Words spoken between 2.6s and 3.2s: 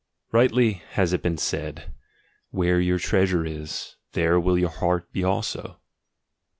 your